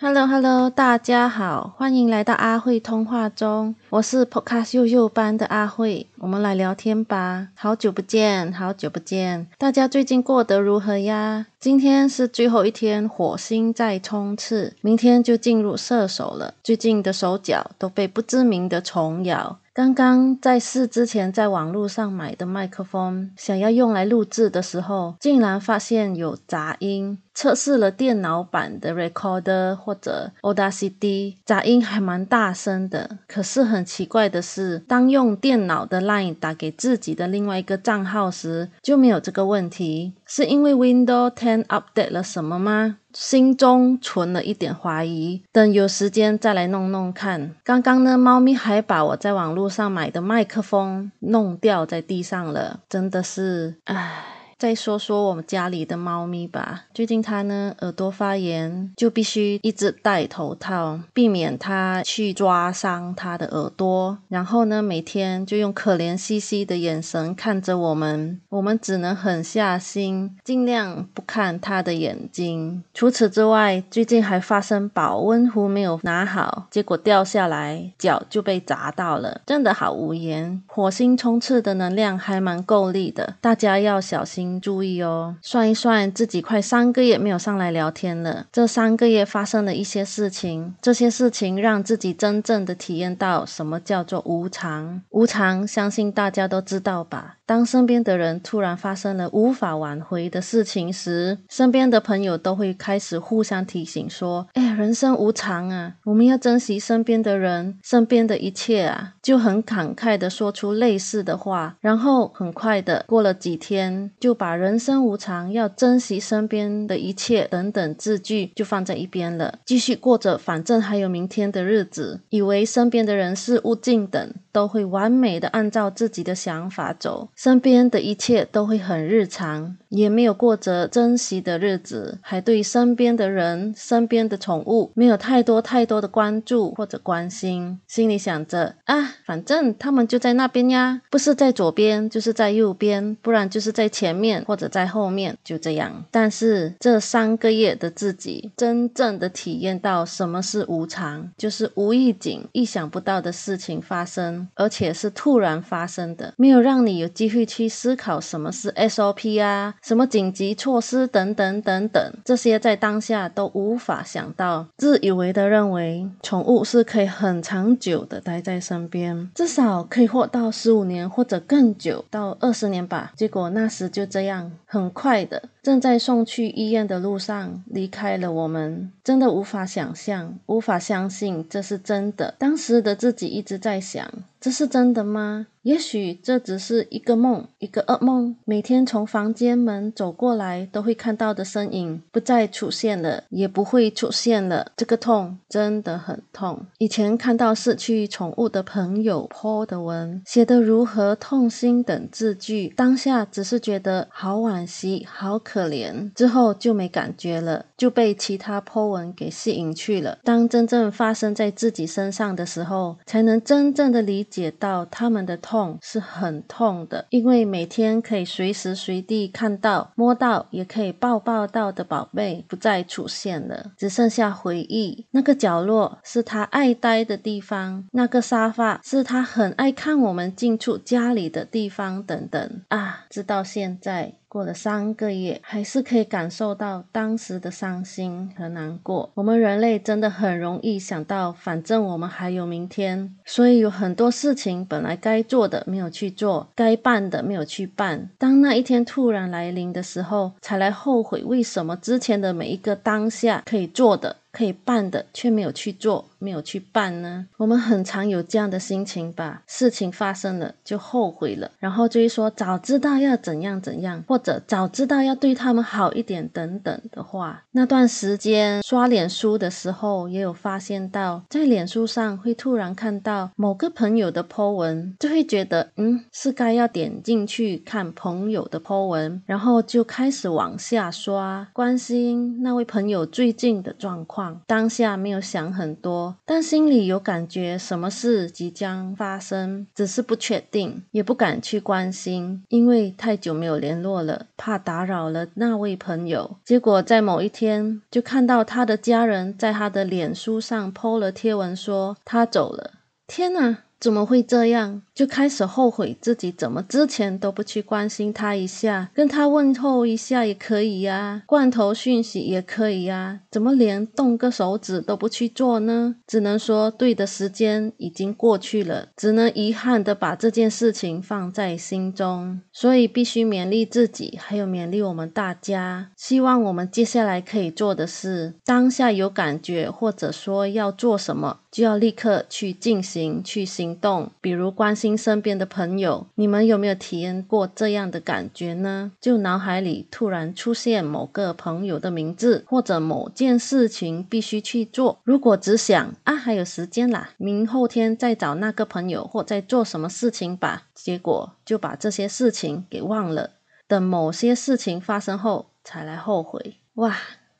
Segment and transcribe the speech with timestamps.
[0.00, 7.48] Hello Hello，大家好，欢迎来到阿慧通话中，我是 Podcast 幼幼班的阿慧，我们来聊天吧。
[7.56, 11.46] 好久不见，好久不见，大家最近过得如何呀？
[11.58, 16.54] 今天是最后一天，火星在冲刺，明天就进入射手了。
[16.62, 19.58] 最近的手脚都被不知名的虫咬。
[19.78, 27.16] 刚刚在试之前，在网络上买的麦克风，想要用来录制的时候，竟然发现有杂音。
[27.32, 33.18] 测试了电脑版的 Recorder 或者 Audacity，杂音还蛮大声的。
[33.28, 40.14] 可是很奇怪的是，当用电脑的 Line 打给自己的另外一个账号时，就没有这个问题。
[40.26, 42.96] 是因为 Windows 10 update 了什么吗？
[43.12, 47.54] 心中存了一点怀疑，等有时间再来弄弄看。
[47.64, 54.37] 刚刚呢，猫咪还把我在网络上买的麦克风弄掉在地上了，真的是，唉。
[54.58, 56.86] 再说说我们家里的猫咪吧。
[56.92, 64.18] 最近它呢耳朵发炎，就必须一直戴头套，避免它去抓伤它的耳朵。
[64.26, 72.82] 然后呢，每天就用可怜兮兮的眼神看着我们，我们只能狠下心，尽量不看它的眼睛。
[72.92, 80.60] 除此之外，最近还发生保温壶没有拿好，结果掉下来，脚就被砸到了，真的好无言。
[80.66, 84.47] 火星冲刺的能量还蛮够力的，大家要小心。
[84.60, 88.46] 注意哦，算一算，自己快三个月没有上来聊天了。
[88.52, 95.02] 这三个月发生了一些事情，这些事情让自己真正的体验到什么叫做无常。
[95.10, 97.34] 无常，相信大家都知道吧？
[97.44, 139.14] 当身边的人突然发生了无法挽回的事情时，身边的朋友都会开始互相提醒说：“哎，人生无常啊，我们要珍惜身边的人，身边的一切啊。”就很慷慨的说出类似的话，然后很快的过了几天，就把“人生无常，要珍惜身边的一切”等等字句就放在一边了，继续过着反正还有明天的日子，以为身边的人事物静等都会完美的按照自己的想法走，身边的一切都会很日常，也没有过着珍惜的日子，还对身边的人、身边的宠物没有太多太多的关注或者关心，心里想着啊。
[139.24, 146.04] 反正他们就在那边呀，不是在左边，就是在右边，不然就是在前面或者在后面，就这样。
[146.10, 169.30] 但是这三个月的自己，真正的体验到什么是无常，就是无意景、意想不到的事情发生，而且是突然发生的，没有让你有机会去思考什么是 SOP 啊，什么紧急措施等等等等，这些在当下都无法想到，自以为的认为宠物是可以很长久的待在身边。
[169.34, 173.12] 至少可以活到十五年或者更久，到二十年吧。
[173.16, 178.92] 结果那时就这样，很快的，正在送去医院的路上离开了我们。
[179.02, 182.34] 真的无法想象，无法相信这是真的。
[182.38, 184.06] 当时的自己一直在想。
[184.40, 185.46] 这是真的吗？
[185.62, 188.36] 也许这只是一个梦，一个噩梦。
[188.44, 194.72] 每天从房间门走过来都会看到的身影不再出现了，也不会出现了。
[194.76, 196.64] 这个痛真的很痛。
[196.78, 206.10] 以前看到失去宠物的朋友 po 的文，写的如何痛心等字句，当下只是觉得好惋惜，好可怜。
[206.14, 210.18] 之后就没感觉了，就被其他泼文给吸引去了。
[210.22, 214.18] 当真正发生在自己身上的时候，才能真正的理。
[214.28, 225.06] 解到他们的痛是很痛的，因为每天可以随时随地看到、摸到，也可以抱抱到的宝贝不再出现了，只剩下回忆。
[225.12, 234.14] 那个角落是他爱待的地方，那个沙发是他很爱看我们进出家里的地方，等等啊，直到现在。
[234.28, 239.10] 过了三个月，还是可以感受到当时的伤心和难过。
[239.14, 248.10] 我们人类真的很容易想到，反正我们还有明天，所以有很多事情本来该做的没有去做，该办的没有去办。
[248.18, 254.16] 当那一天突然来临的时候，才来后悔为什么之前的每一个当下可以做的。
[254.30, 257.26] 可以办的却没有去做，没有去办呢？
[257.38, 259.42] 我们很常有这样的心情吧？
[259.46, 267.44] 事情发生了就后悔了，然后就会说早知道要怎样怎样，或者早知道要对他们好一点等等的话。
[267.52, 284.17] 那段时间刷脸书的时候，也有发现到，在脸书上会突然看到某个朋友的 po 文，就会觉得嗯，是该要点进去看朋友的 po 文，然后就开始往下刷，关心那位朋友最近的状况。
[284.46, 296.36] 当下没有想很多，但心里有感觉什么事即将发生，只是不确定，也不敢去关心，因为太久没有联络了，怕打扰了那位朋友。
[296.44, 302.72] 结果在某一天，就看到他的家人在他的脸书上 PO 了贴文，说他走了。
[303.06, 303.58] 天哪！
[303.80, 304.82] 怎么会这样？
[304.92, 315.94] 就开始后悔自己怎么之前都不去关心他一下，跟他问候一下也可以呀，罐头讯息也可以呀，怎么连动个手指都不去做呢？
[316.06, 322.40] 只能说对的时间已经过去了，只能遗憾的把这件事情放在心中。
[322.52, 325.90] 所以必须勉励自己，还有勉励我们大家。
[325.96, 334.88] 希望我们接下来可以做的是，当下有感觉或者说要做什么，就要立刻去进行去行行动，比如关心。
[334.96, 338.92] 身边的朋友，你们有没有体验过这样的感觉呢？
[339.00, 344.98] 就脑海里突然出现某个朋友的名字，或者某件事情必须去做。
[345.04, 353.30] 如果只想啊，还有时间啦，明后天再找那个朋友或再做什么事情吧，结果就把这些事情给忘了。
[353.66, 356.96] 等某些事情发生后才来后悔，哇！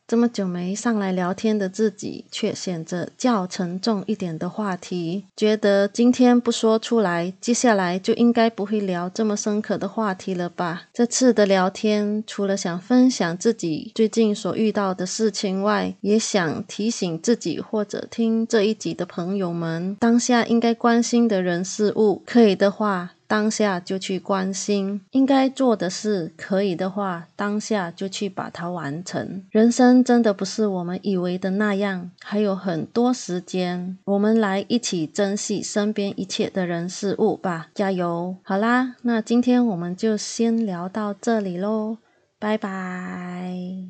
[0.09, 10.85] 这么久没上来聊天的自己，却选择较沉重一点的话题，觉得今天不说出来，接下来就应该不会聊这么深刻的话题了吧？
[10.95, 23.11] 这次的聊天，除了想分享自己最近所遇到的事情外，也想提醒自己或者听这一集的朋友们，当下应该关心的人事物，可以的话。
[23.29, 29.45] 当下就去关心应该做的事，可以的话，当下就去把它完成。
[29.51, 37.69] 人生真的不是我们以为的那样，还有很多时间，我们来一起珍惜身边一切的人事物吧！
[37.75, 38.37] 加油！
[38.43, 41.99] 好啦，那今天我们就先聊到这里喽，
[42.39, 43.89] 拜拜。